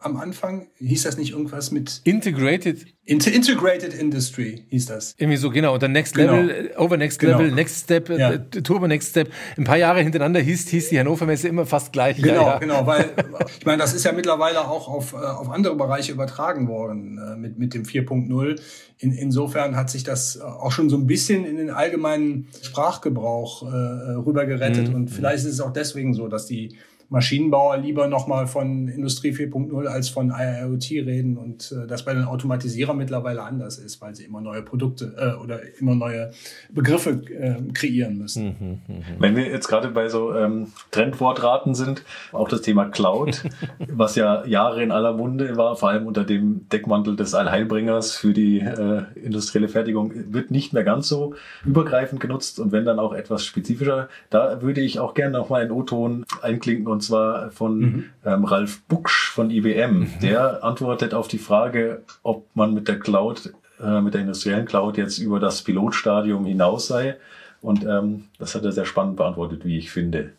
[0.00, 0.68] am Anfang?
[0.78, 5.14] Hieß das nicht irgendwas mit Integrated Integrated Industry hieß das.
[5.18, 5.74] Irgendwie so, genau.
[5.74, 6.36] Und dann Next genau.
[6.36, 7.38] Level, äh, Over Next genau.
[7.38, 8.32] Level, Next Step, ja.
[8.32, 9.30] äh, Turbo Next Step.
[9.58, 12.16] Ein paar Jahre hintereinander hieß, hieß die Hannover Messe immer fast gleich.
[12.16, 12.58] Genau, ja, ja.
[12.58, 13.12] genau, weil
[13.58, 17.36] ich meine, das ist ja mittlerweile auch auf, äh, auf andere Bereiche übertragen worden äh,
[17.36, 18.60] mit, mit dem 4.0.
[18.98, 23.66] In, insofern hat sich das auch schon so ein bisschen in den allgemeinen Sprachgebrauch äh,
[23.66, 24.88] rübergerettet.
[24.88, 24.94] Mhm.
[24.94, 26.76] Und vielleicht ist es auch deswegen so, dass die
[27.08, 32.24] Maschinenbauer lieber nochmal von Industrie 4.0 als von IoT reden und äh, das bei den
[32.24, 36.30] Automatisierern mittlerweile anders ist, weil sie immer neue Produkte äh, oder immer neue
[36.72, 38.46] Begriffe äh, kreieren müssen.
[38.46, 39.04] Mhm, mh, mh.
[39.18, 43.44] Wenn wir jetzt gerade bei so ähm, Trendwortraten sind, auch das Thema Cloud,
[43.88, 48.32] was ja Jahre in aller Munde war, vor allem unter dem Deckmantel des Allheilbringers für
[48.32, 53.12] die äh, industrielle Fertigung, wird nicht mehr ganz so übergreifend genutzt und wenn dann auch
[53.12, 54.08] etwas spezifischer.
[54.30, 58.04] Da würde ich auch gerne nochmal einen O-Ton einklinken und zwar von mhm.
[58.24, 59.98] ähm, Ralf Bucksch von IBM.
[59.98, 60.08] Mhm.
[60.22, 64.96] Der antwortet auf die Frage, ob man mit der Cloud, äh, mit der industriellen Cloud
[64.96, 67.16] jetzt über das Pilotstadium hinaus sei.
[67.60, 70.32] Und ähm, das hat er sehr spannend beantwortet, wie ich finde.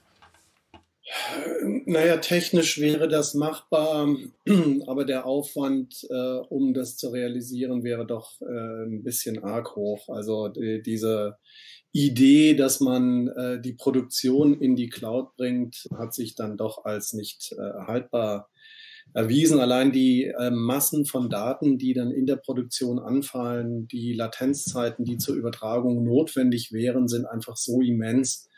[1.85, 4.07] Naja, technisch wäre das machbar,
[4.87, 10.09] aber der Aufwand, äh, um das zu realisieren, wäre doch äh, ein bisschen arg hoch.
[10.09, 11.37] Also die, diese
[11.95, 17.13] Idee, dass man äh, die Produktion in die Cloud bringt, hat sich dann doch als
[17.13, 18.49] nicht äh, haltbar
[19.13, 19.61] erwiesen.
[19.61, 25.17] Allein die äh, Massen von Daten, die dann in der Produktion anfallen, die Latenzzeiten, die
[25.17, 28.49] zur Übertragung notwendig wären, sind einfach so immens,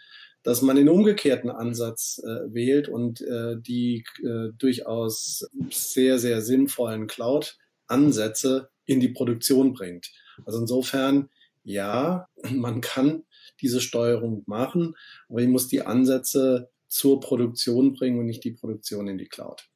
[0.41, 7.05] dass man den umgekehrten Ansatz äh, wählt und äh, die äh, durchaus sehr, sehr sinnvollen
[7.05, 10.09] Cloud-Ansätze in die Produktion bringt.
[10.43, 11.29] Also insofern,
[11.63, 13.23] ja, man kann
[13.61, 14.95] diese Steuerung machen,
[15.29, 19.67] aber ich muss die Ansätze zur Produktion bringen und nicht die Produktion in die Cloud.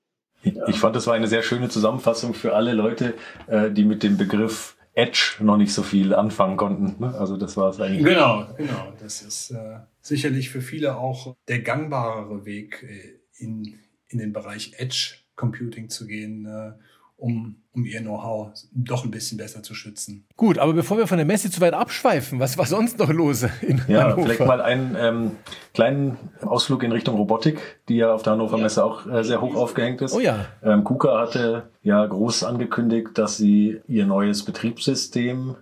[0.67, 3.13] Ich fand, das war eine sehr schöne Zusammenfassung für alle Leute,
[3.47, 6.95] äh, die mit dem Begriff Edge noch nicht so viel anfangen konnten.
[6.99, 7.13] Ne?
[7.15, 8.03] Also das war es eigentlich.
[8.03, 8.93] Genau, genau.
[8.99, 14.73] Das ist äh, sicherlich für viele auch der gangbarere Weg äh, in, in den Bereich
[14.77, 16.45] Edge Computing zu gehen.
[16.45, 16.73] Äh,
[17.21, 20.25] um, um ihr Know-how doch ein bisschen besser zu schützen.
[20.35, 23.45] Gut, aber bevor wir von der Messe zu weit abschweifen, was war sonst noch los
[23.61, 24.23] in ja, Hannover?
[24.23, 25.31] Vielleicht mal einen ähm,
[25.73, 29.55] kleinen Ausflug in Richtung Robotik, die ja auf der Hannover Messe auch äh, sehr hoch
[29.55, 30.13] aufgehängt ist.
[30.13, 30.45] Oh ja.
[30.63, 35.55] Ähm, KUKA hatte ja groß angekündigt, dass sie ihr neues Betriebssystem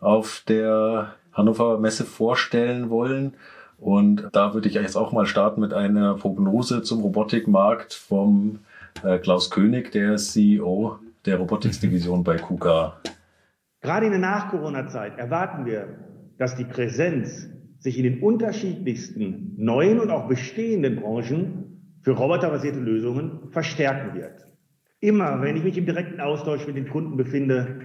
[0.00, 3.34] auf der Hannover Messe vorstellen wollen.
[3.78, 8.58] Und da würde ich jetzt auch mal starten mit einer Prognose zum Robotikmarkt vom
[9.04, 13.00] äh, Klaus König, der CEO der Robotics-Division bei KUKA.
[13.80, 15.88] Gerade in der Nach-Corona-Zeit erwarten wir,
[16.38, 23.50] dass die Präsenz sich in den unterschiedlichsten neuen und auch bestehenden Branchen für roboterbasierte Lösungen
[23.50, 24.46] verstärken wird.
[25.00, 27.80] Immer, wenn ich mich im direkten Austausch mit den Kunden befinde,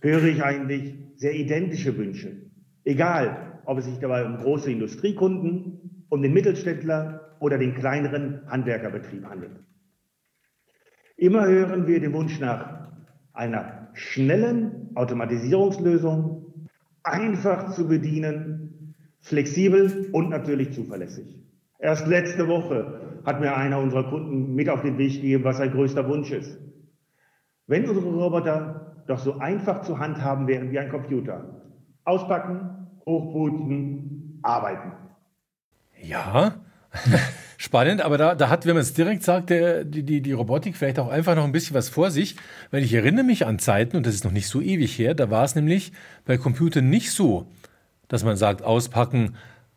[0.00, 2.36] höre ich eigentlich sehr identische Wünsche.
[2.84, 9.24] Egal, ob es sich dabei um große Industriekunden, um den Mittelständler oder den kleineren Handwerkerbetrieb
[9.24, 9.52] handelt.
[11.20, 12.88] Immer hören wir den Wunsch nach
[13.34, 16.46] einer schnellen Automatisierungslösung,
[17.02, 21.38] einfach zu bedienen, flexibel und natürlich zuverlässig.
[21.78, 25.72] Erst letzte Woche hat mir einer unserer Kunden mit auf den Weg gegeben, was sein
[25.72, 26.58] größter Wunsch ist.
[27.66, 31.44] Wenn unsere Roboter doch so einfach zu handhaben wären wie ein Computer.
[32.04, 34.92] Auspacken, hochbooten, arbeiten.
[36.00, 36.54] Ja,
[37.60, 40.78] spannend, aber da, da hat, wenn man es direkt sagt, der, die, die, die Robotik
[40.78, 42.36] vielleicht auch einfach noch ein bisschen was vor sich.
[42.70, 45.30] Weil ich erinnere mich an Zeiten, und das ist noch nicht so ewig her, da
[45.30, 45.92] war es nämlich
[46.24, 47.52] bei Computern nicht so,
[48.08, 49.36] dass man sagt, auspacken,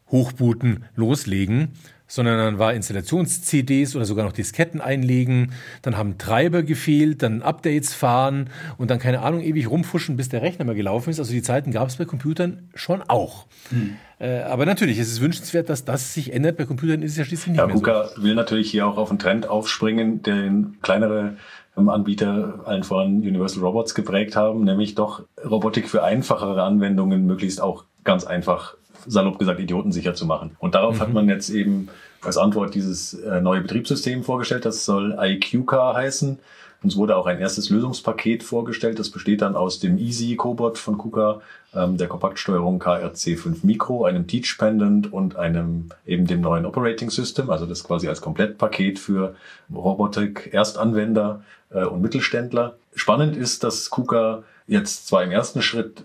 [0.09, 1.73] hochbooten, loslegen,
[2.07, 7.93] sondern dann war Installations-CDs oder sogar noch Disketten einlegen, dann haben Treiber gefehlt, dann Updates
[7.93, 11.19] fahren und dann keine Ahnung ewig rumfuschen, bis der Rechner mal gelaufen ist.
[11.19, 13.47] Also die Zeiten gab es bei Computern schon auch.
[13.69, 13.95] Hm.
[14.19, 16.57] Äh, aber natürlich, es ist wünschenswert, dass das sich ändert.
[16.57, 18.23] Bei Computern ist es ja schließlich nicht ja, mehr KUKA so.
[18.23, 21.37] will natürlich hier auch auf einen Trend aufspringen, den kleinere
[21.77, 27.61] ähm, Anbieter, allen voran Universal Robots, geprägt haben, nämlich doch Robotik für einfachere Anwendungen möglichst
[27.61, 28.75] auch ganz einfach
[29.07, 30.55] salopp gesagt, idiotensicher zu machen.
[30.59, 30.99] Und darauf mhm.
[30.99, 31.89] hat man jetzt eben
[32.21, 34.65] als Antwort dieses äh, neue Betriebssystem vorgestellt.
[34.65, 36.39] Das soll IQCar heißen.
[36.83, 38.99] Uns wurde auch ein erstes Lösungspaket vorgestellt.
[38.99, 41.41] Das besteht dann aus dem Easy Cobot von KUKA,
[41.73, 47.49] ähm, der Kompaktsteuerung KRC5 Micro, einem Teach Pendant und einem eben dem neuen Operating System.
[47.49, 49.35] Also das quasi als Komplettpaket für
[49.73, 52.75] Robotik, Erstanwender äh, und Mittelständler.
[52.95, 56.03] Spannend ist, dass KUKA jetzt zwar im ersten Schritt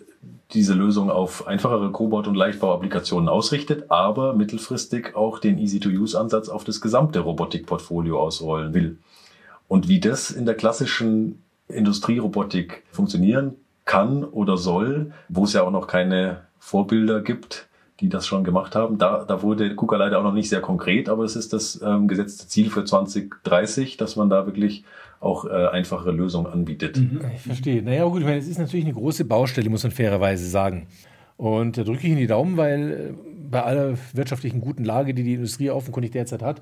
[0.52, 6.80] diese Lösung auf einfachere Cobot- und Leichtbau-Applikationen ausrichtet, aber mittelfristig auch den Easy-to-Use-Ansatz auf das
[6.80, 8.98] gesamte Robotikportfolio ausrollen will.
[9.68, 15.70] Und wie das in der klassischen Industrierobotik funktionieren kann oder soll, wo es ja auch
[15.70, 17.68] noch keine Vorbilder gibt,
[18.00, 18.98] die das schon gemacht haben.
[18.98, 22.06] Da, da wurde KUKA leider auch noch nicht sehr konkret, aber es ist das ähm,
[22.06, 24.84] gesetzte Ziel für 2030, dass man da wirklich
[25.20, 26.96] auch äh, einfachere Lösungen anbietet.
[26.96, 27.82] Mhm, ich verstehe.
[27.82, 30.86] Naja, gut, ich meine, es ist natürlich eine große Baustelle, muss man fairerweise sagen.
[31.36, 33.14] Und da drücke ich Ihnen die Daumen, weil äh,
[33.50, 36.60] bei aller wirtschaftlichen guten Lage, die die Industrie offenkundig derzeit hat,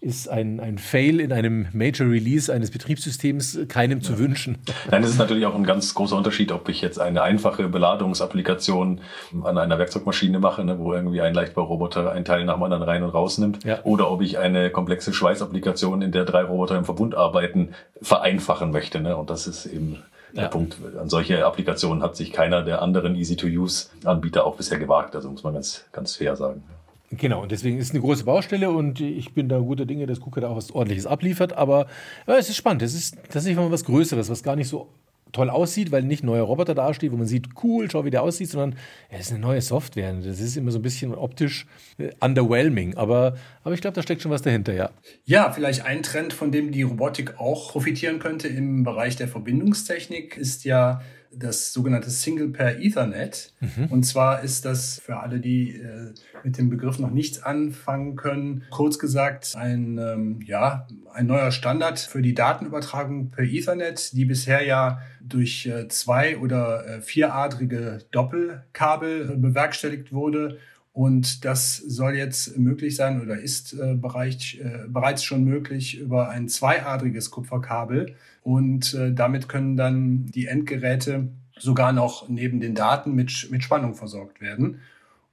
[0.00, 4.58] ist ein, ein Fail in einem Major Release eines Betriebssystems keinem zu wünschen.
[4.90, 9.00] Nein, es ist natürlich auch ein ganz großer Unterschied, ob ich jetzt eine einfache Beladungsapplikation
[9.42, 13.02] an einer Werkzeugmaschine mache, ne, wo irgendwie ein Leichtbauroboter einen Teil nach dem anderen rein
[13.02, 13.82] und rausnimmt, ja.
[13.84, 17.70] oder ob ich eine komplexe Schweißapplikation, in der drei Roboter im Verbund arbeiten,
[18.02, 19.00] vereinfachen möchte.
[19.00, 19.16] Ne?
[19.16, 20.02] Und das ist eben
[20.34, 20.48] der ja.
[20.48, 20.76] Punkt.
[21.00, 25.16] An solche Applikationen hat sich keiner der anderen Easy-to-Use-Anbieter auch bisher gewagt.
[25.16, 26.62] Also muss man ganz, ganz fair sagen.
[27.10, 30.20] Genau, und deswegen ist es eine große Baustelle und ich bin da guter Dinge, dass
[30.20, 31.52] KUKA da auch was Ordentliches abliefert.
[31.52, 31.86] Aber
[32.26, 32.82] ja, es ist spannend.
[32.82, 34.88] Es ist tatsächlich mal was Größeres, was gar nicht so
[35.32, 38.48] toll aussieht, weil nicht neuer Roboter dasteht, wo man sieht, cool, schau, wie der aussieht,
[38.48, 38.78] sondern
[39.10, 40.12] es ist eine neue Software.
[40.14, 41.66] Das ist immer so ein bisschen optisch
[41.98, 42.96] äh, underwhelming.
[42.96, 44.90] Aber, aber ich glaube, da steckt schon was dahinter, ja.
[45.24, 50.36] Ja, vielleicht ein Trend, von dem die Robotik auch profitieren könnte im Bereich der Verbindungstechnik,
[50.36, 51.02] ist ja
[51.38, 53.52] das sogenannte Single Pair Ethernet.
[53.60, 53.86] Mhm.
[53.86, 58.64] Und zwar ist das für alle, die äh, mit dem Begriff noch nichts anfangen können,
[58.70, 64.64] kurz gesagt ein, ähm, ja, ein neuer Standard für die Datenübertragung per Ethernet, die bisher
[64.64, 70.58] ja durch äh, zwei- oder äh, vieradrige Doppelkabel bewerkstelligt wurde.
[70.96, 76.30] Und das soll jetzt möglich sein oder ist äh, bereits, äh, bereits schon möglich über
[76.30, 81.28] ein zweiadriges Kupferkabel und äh, damit können dann die Endgeräte
[81.58, 84.80] sogar noch neben den Daten mit, mit Spannung versorgt werden.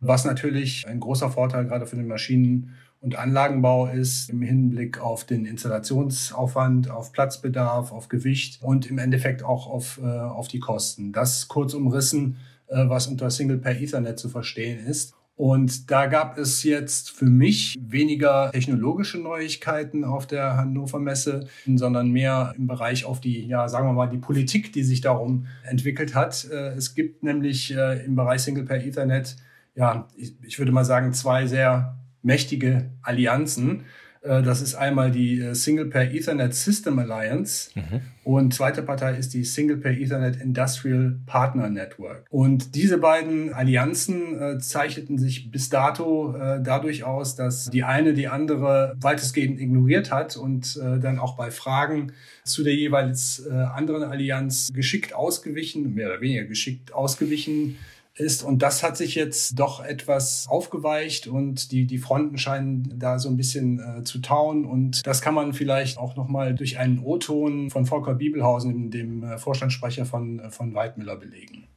[0.02, 5.24] Was natürlich ein großer Vorteil gerade für den Maschinen- und Anlagenbau ist im Hinblick auf
[5.24, 11.14] den Installationsaufwand, auf Platzbedarf, auf Gewicht und im Endeffekt auch auf, äh, auf die Kosten.
[11.14, 12.36] Das kurz umrissen,
[12.68, 15.16] äh, was unter Single Pair Ethernet zu verstehen ist.
[15.36, 22.12] Und da gab es jetzt für mich weniger technologische Neuigkeiten auf der Hannover Messe, sondern
[22.12, 26.14] mehr im Bereich auf die, ja, sagen wir mal, die Politik, die sich darum entwickelt
[26.14, 26.48] hat.
[26.52, 29.36] Äh, es gibt nämlich äh, im Bereich Single Pair Ethernet,
[29.76, 33.86] ja, ich würde mal sagen, zwei sehr mächtige Allianzen.
[34.24, 38.02] Äh, das ist einmal die äh, Single Pair Ethernet System Alliance mhm.
[38.24, 42.26] und zweite Partei ist die Single Pair Ethernet Industrial Partner Network.
[42.30, 48.14] Und diese beiden Allianzen äh, zeichneten sich bis dato äh, dadurch aus, dass die eine
[48.14, 54.04] die andere weitestgehend ignoriert hat und äh, dann auch bei Fragen zu der jeweils anderen
[54.04, 57.78] Allianz geschickt ausgewichen, mehr oder weniger geschickt ausgewichen
[58.16, 58.44] ist.
[58.44, 63.30] Und das hat sich jetzt doch etwas aufgeweicht und die, die Fronten scheinen da so
[63.30, 64.66] ein bisschen äh, zu tauen.
[64.66, 69.38] Und das kann man vielleicht auch nochmal durch einen O-Ton von Volker Bibelhausen, dem äh,
[69.38, 71.68] Vorstandssprecher von, äh, von Weidmüller, belegen.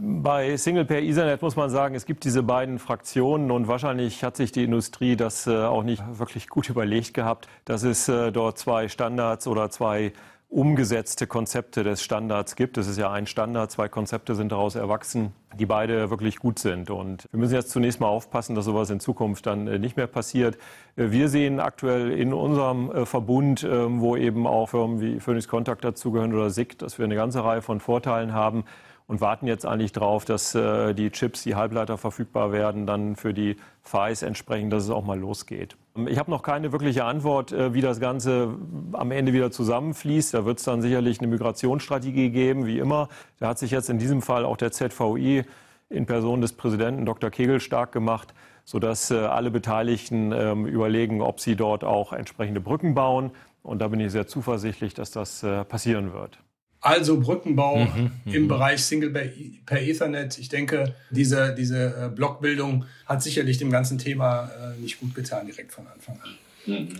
[0.00, 4.36] Bei Single Pair Ethernet muss man sagen, es gibt diese beiden Fraktionen und wahrscheinlich hat
[4.36, 8.58] sich die Industrie das äh, auch nicht wirklich gut überlegt gehabt, dass es äh, dort
[8.58, 10.12] zwei Standards oder zwei
[10.52, 12.76] umgesetzte Konzepte des Standards gibt.
[12.76, 16.90] Es ist ja ein Standard, zwei Konzepte sind daraus erwachsen, die beide wirklich gut sind.
[16.90, 20.06] Und wir müssen jetzt zunächst mal aufpassen, dass sowas in Zukunft dann äh, nicht mehr
[20.06, 20.56] passiert.
[20.96, 25.48] Äh, wir sehen aktuell in unserem äh, Verbund, ähm, wo eben auch Firmen wie Phoenix
[25.48, 28.64] Contact dazugehören oder SICK, dass wir eine ganze Reihe von Vorteilen haben
[29.06, 33.56] und warten jetzt eigentlich darauf, dass die Chips, die Halbleiter verfügbar werden, dann für die
[33.82, 35.76] FAIs entsprechend, dass es auch mal losgeht.
[36.06, 38.54] Ich habe noch keine wirkliche Antwort, äh, wie das Ganze
[38.92, 40.32] am Ende wieder zusammenfließt.
[40.32, 43.08] Da wird es dann sicherlich eine Migrationsstrategie geben, wie immer.
[43.38, 45.44] Da hat sich jetzt in diesem Fall auch der ZVI
[45.90, 47.28] in Person des Präsidenten Dr.
[47.28, 48.32] Kegel stark gemacht,
[48.64, 53.30] sodass äh, alle Beteiligten ähm, überlegen, ob sie dort auch entsprechende Brücken bauen.
[53.62, 56.38] Und da bin ich sehr zuversichtlich, dass das äh, passieren wird.
[56.82, 60.36] Also Brückenbau mhm, mhm, im Bereich Single per Ethernet.
[60.38, 65.72] Ich denke, diese, diese äh, Blockbildung hat sicherlich dem ganzen Thema nicht gut getan, direkt
[65.72, 66.30] von Anfang an.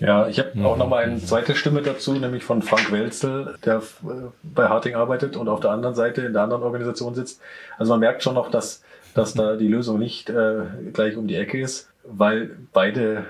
[0.01, 3.77] Ja, ich habe auch noch mal eine zweite Stimme dazu, nämlich von Frank Welzel, der
[3.77, 3.83] äh,
[4.43, 7.41] bei Harting arbeitet und auf der anderen Seite in der anderen Organisation sitzt.
[7.79, 8.83] Also man merkt schon noch, dass,
[9.15, 13.25] dass da die Lösung nicht äh, gleich um die Ecke ist, weil beide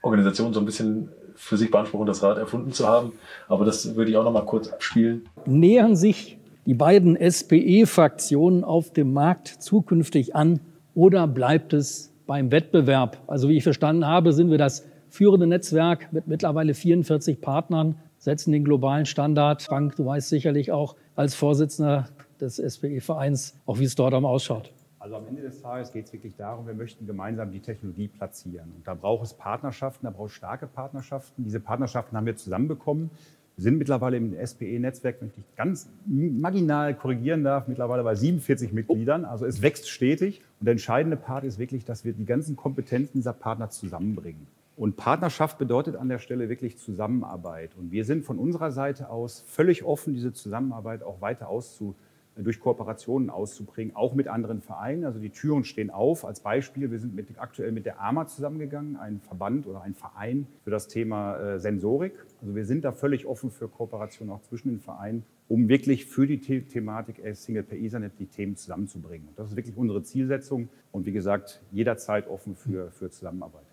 [0.00, 1.10] Organisationen so ein bisschen
[1.44, 3.12] für sich beanspruchen, das Rad erfunden zu haben.
[3.48, 5.28] Aber das würde ich auch noch mal kurz abspielen.
[5.44, 10.60] Nähern sich die beiden SPE-Fraktionen auf dem Markt zukünftig an
[10.94, 13.18] oder bleibt es beim Wettbewerb?
[13.26, 18.52] Also wie ich verstanden habe, sind wir das führende Netzwerk mit mittlerweile 44 Partnern, setzen
[18.52, 19.62] den globalen Standard.
[19.62, 22.08] Frank, du weißt sicherlich auch als Vorsitzender
[22.40, 24.72] des SPE-Vereins auch, wie es dort am ausschaut.
[25.04, 28.72] Also am Ende des Tages geht es wirklich darum, wir möchten gemeinsam die Technologie platzieren.
[28.74, 31.44] Und da braucht es Partnerschaften, da braucht es starke Partnerschaften.
[31.44, 33.10] Diese Partnerschaften haben wir zusammenbekommen.
[33.56, 39.26] Wir sind mittlerweile im SPE-Netzwerk, wenn ich ganz marginal korrigieren darf, mittlerweile bei 47 Mitgliedern.
[39.26, 40.40] Also es wächst stetig.
[40.58, 44.46] Und der entscheidende Part ist wirklich, dass wir die ganzen Kompetenzen dieser Partner zusammenbringen.
[44.74, 47.72] Und Partnerschaft bedeutet an der Stelle wirklich Zusammenarbeit.
[47.76, 51.94] Und wir sind von unserer Seite aus völlig offen, diese Zusammenarbeit auch weiter auszu,
[52.36, 55.04] durch Kooperationen auszubringen, auch mit anderen Vereinen.
[55.04, 56.24] Also die Türen stehen auf.
[56.24, 60.46] Als Beispiel, wir sind mit, aktuell mit der AMA zusammengegangen, ein Verband oder ein Verein
[60.64, 62.14] für das Thema äh, Sensorik.
[62.40, 66.26] Also wir sind da völlig offen für Kooperationen auch zwischen den Vereinen, um wirklich für
[66.26, 69.28] die The Thematik Single per Ethernet die Themen zusammenzubringen.
[69.28, 73.63] Und das ist wirklich unsere Zielsetzung und wie gesagt, jederzeit offen für, für Zusammenarbeit.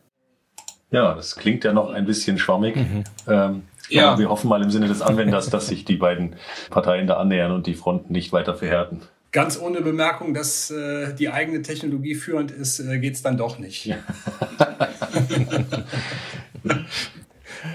[0.92, 2.76] Ja, das klingt ja noch ein bisschen schwammig.
[2.76, 3.04] Mhm.
[3.28, 4.20] Ähm, ja.
[4.20, 6.36] wir hoffen mal im Sinne des Anwenders, dass sich die beiden
[6.70, 9.02] Parteien da annähern und die Fronten nicht weiter verhärten.
[9.32, 13.60] Ganz ohne Bemerkung, dass äh, die eigene Technologie führend ist, äh, geht es dann doch
[13.60, 13.86] nicht.
[13.86, 13.98] Ja.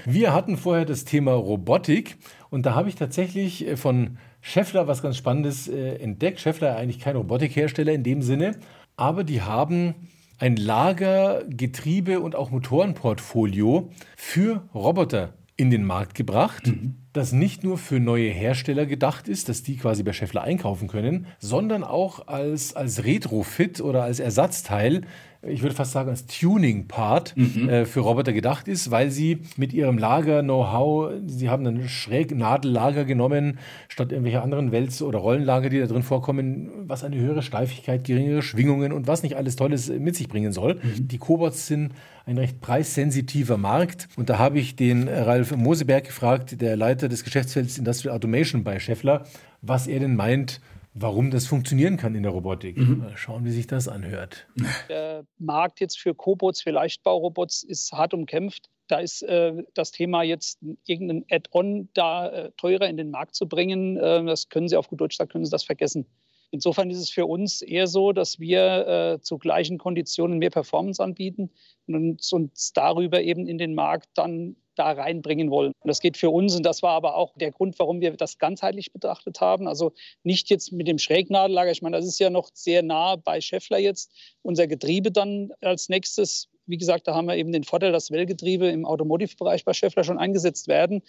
[0.05, 2.17] wir hatten vorher das Thema Robotik
[2.51, 6.39] und da habe ich tatsächlich äh, von Scheffler was ganz Spannendes äh, entdeckt.
[6.39, 8.59] Scheffler eigentlich kein Robotikhersteller in dem Sinne,
[8.95, 9.95] aber die haben
[10.37, 16.97] ein Lager, Getriebe und auch Motorenportfolio für Roboter in den Markt gebracht, mhm.
[17.13, 21.25] das nicht nur für neue Hersteller gedacht ist, dass die quasi bei Scheffler einkaufen können,
[21.39, 25.01] sondern auch als, als Retrofit oder als Ersatzteil
[25.41, 27.69] ich würde fast sagen, als Tuning-Part mhm.
[27.69, 33.05] äh, für Roboter gedacht ist, weil sie mit ihrem Lager-Know-how, sie haben ein schräg Nadellager
[33.05, 38.03] genommen, statt irgendwelcher anderen Wälz- oder Rollenlager, die da drin vorkommen, was eine höhere Steifigkeit,
[38.03, 40.75] geringere Schwingungen und was nicht alles Tolles mit sich bringen soll.
[40.75, 41.07] Mhm.
[41.07, 41.93] Die Cobots sind
[42.25, 44.09] ein recht preissensitiver Markt.
[44.17, 48.79] Und da habe ich den Ralf Moseberg gefragt, der Leiter des Geschäftsfelds Industrial Automation bei
[48.79, 49.23] Scheffler,
[49.61, 50.61] was er denn meint,
[50.99, 52.77] warum das funktionieren kann in der Robotik.
[52.77, 52.99] Mhm.
[52.99, 54.47] Mal schauen, wie sich das anhört.
[54.89, 58.69] Der Markt jetzt für Cobots, für Leichtbaurobots ist hart umkämpft.
[58.87, 63.47] Da ist äh, das Thema jetzt irgendein Add-on da äh, teurer in den Markt zu
[63.47, 66.05] bringen, äh, das können Sie auf gut Deutsch sagen, können Sie das vergessen.
[66.51, 71.03] Insofern ist es für uns eher so, dass wir äh, zu gleichen Konditionen mehr Performance
[71.03, 71.51] anbieten
[71.87, 75.73] und uns darüber eben in den Markt dann da reinbringen wollen.
[75.79, 78.37] Und das geht für uns und das war aber auch der Grund, warum wir das
[78.37, 79.67] ganzheitlich betrachtet haben.
[79.67, 83.41] Also nicht jetzt mit dem Schrägnadellager, ich meine, das ist ja noch sehr nah bei
[83.41, 84.11] Scheffler jetzt.
[84.41, 88.67] Unser Getriebe dann als nächstes, wie gesagt, da haben wir eben den Vorteil, dass Wellgetriebe
[88.67, 91.01] im Automotive-Bereich bei Scheffler schon eingesetzt werden.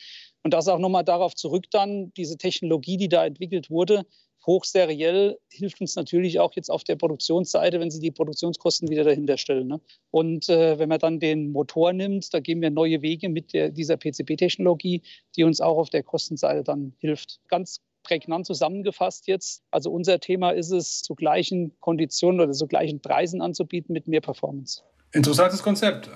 [0.43, 4.05] Und das auch nochmal darauf zurück dann, diese Technologie, die da entwickelt wurde,
[4.49, 9.37] hochseriell hilft uns natürlich auch jetzt auf der Produktionsseite, wenn Sie die Produktionskosten wieder dahinter
[9.37, 9.69] stellen.
[9.69, 9.81] Ne?
[10.11, 13.69] Und äh, wenn man dann den Motor nimmt, da gehen wir neue Wege mit der,
[13.69, 15.03] dieser PCB-Technologie,
[15.37, 17.41] die uns auch auf der Kostenseite dann hilft.
[17.49, 19.63] Ganz prägnant zusammengefasst jetzt.
[19.71, 24.23] Also unser Thema ist es, zu gleichen Konditionen oder zu gleichen Preisen anzubieten mit mehr
[24.23, 24.83] Performance.
[25.13, 26.11] Interessantes Konzept.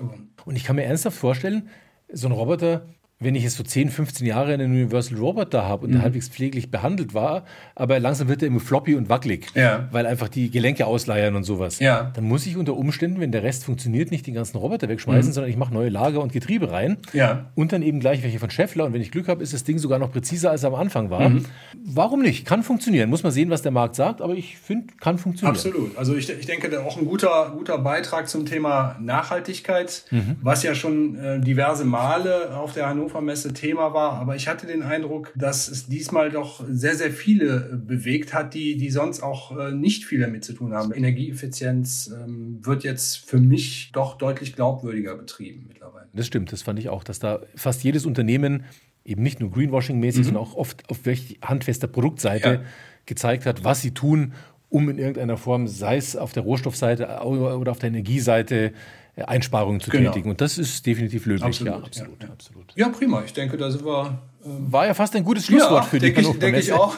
[0.46, 1.68] Und ich kann mir ernsthaft vorstellen,
[2.10, 2.86] so ein Roboter
[3.22, 5.94] wenn ich jetzt so 10, 15 Jahre einen Universal Robot da habe und mhm.
[5.94, 9.88] der halbwegs pfleglich behandelt war, aber langsam wird er immer floppy und wackelig, ja.
[9.92, 11.78] weil einfach die Gelenke ausleiern und sowas.
[11.78, 12.10] Ja.
[12.14, 15.34] Dann muss ich unter Umständen, wenn der Rest funktioniert, nicht den ganzen Roboter wegschmeißen, mhm.
[15.34, 17.46] sondern ich mache neue Lager und Getriebe rein ja.
[17.54, 19.78] und dann eben gleich welche von Scheffler und wenn ich Glück habe, ist das Ding
[19.78, 21.28] sogar noch präziser, als er am Anfang war.
[21.28, 21.44] Mhm.
[21.84, 22.46] Warum nicht?
[22.46, 23.10] Kann funktionieren.
[23.10, 25.54] Muss man sehen, was der Markt sagt, aber ich finde, kann funktionieren.
[25.54, 25.96] Absolut.
[25.96, 30.36] Also ich, ich denke, auch ein guter, guter Beitrag zum Thema Nachhaltigkeit, mhm.
[30.42, 34.66] was ja schon äh, diverse Male auf der Hannover Messe Thema war, aber ich hatte
[34.66, 39.22] den Eindruck, dass es diesmal doch sehr, sehr viele äh, bewegt hat, die, die sonst
[39.22, 40.92] auch äh, nicht viel damit zu tun haben.
[40.92, 46.08] Energieeffizienz ähm, wird jetzt für mich doch deutlich glaubwürdiger betrieben mittlerweile.
[46.12, 48.64] Das stimmt, das fand ich auch, dass da fast jedes Unternehmen
[49.04, 50.24] eben nicht nur Greenwashing-mäßig, mhm.
[50.24, 52.62] sondern auch oft auf welch handfester Produktseite ja.
[53.06, 54.32] gezeigt hat, was sie tun,
[54.68, 58.72] um in irgendeiner Form, sei es auf der Rohstoffseite oder auf der Energieseite,
[59.16, 60.10] Einsparungen zu genau.
[60.10, 60.30] tätigen.
[60.30, 61.44] Und das ist definitiv löblich.
[61.44, 62.32] Absolut, ja, absolut, ja, ja.
[62.32, 62.72] absolut.
[62.74, 63.22] Ja, prima.
[63.24, 64.18] Ich denke, da sind wir.
[64.44, 66.96] Ähm War ja fast ein gutes Schlusswort ja, für die denke ich auch.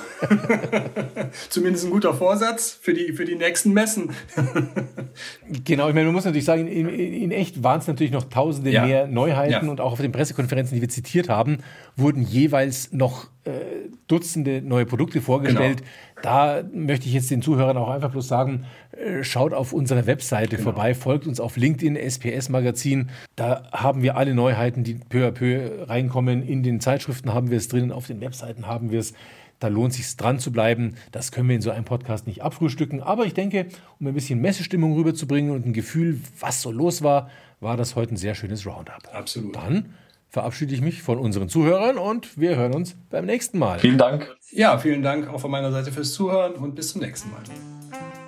[1.50, 4.10] Zumindest ein guter Vorsatz für die, für die nächsten Messen.
[5.64, 8.70] genau, ich meine, man muss natürlich sagen, in, in echt waren es natürlich noch tausende
[8.70, 11.58] mehr Neuheiten und auch auf den Pressekonferenzen, die wir zitiert haben,
[11.96, 15.78] wurden jeweils noch äh, Dutzende neue Produkte vorgestellt.
[15.78, 15.90] Genau.
[16.22, 20.56] Da möchte ich jetzt den Zuhörern auch einfach bloß sagen, äh, schaut auf unsere Webseite
[20.56, 20.70] genau.
[20.70, 23.10] vorbei, folgt uns auf LinkedIn, SPS Magazin.
[23.36, 26.42] Da haben wir alle Neuheiten, die peu à peu reinkommen.
[26.42, 29.12] In den Zeitschriften haben wir es drin, auf den Webseiten haben wir es.
[29.60, 30.96] Da lohnt es sich dran zu bleiben.
[31.12, 33.02] Das können wir in so einem Podcast nicht abfrühstücken.
[33.02, 33.66] Aber ich denke,
[34.00, 37.30] um ein bisschen Messestimmung rüberzubringen und ein Gefühl, was so los war,
[37.60, 39.08] war das heute ein sehr schönes Roundup.
[39.12, 39.54] Absolut.
[39.56, 39.94] Dann
[40.34, 43.78] verabschiede ich mich von unseren Zuhörern und wir hören uns beim nächsten Mal.
[43.78, 44.34] Vielen Dank.
[44.50, 47.40] Ja, vielen Dank auch von meiner Seite fürs Zuhören und bis zum nächsten Mal.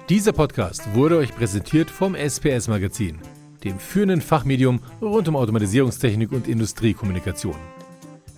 [0.09, 3.19] Dieser Podcast wurde euch präsentiert vom SPS Magazin,
[3.65, 7.57] dem führenden Fachmedium rund um Automatisierungstechnik und Industriekommunikation.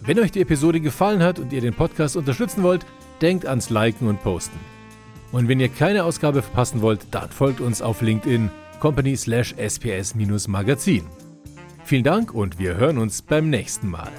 [0.00, 2.86] Wenn euch die Episode gefallen hat und ihr den Podcast unterstützen wollt,
[3.20, 4.58] denkt ans Liken und Posten.
[5.30, 8.50] Und wenn ihr keine Ausgabe verpassen wollt, dann folgt uns auf LinkedIn
[8.80, 11.04] company slash sps-magazin.
[11.88, 14.12] Vielen Dank und wir hören uns beim nächsten Mal.